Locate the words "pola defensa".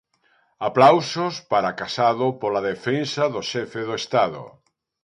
2.41-3.23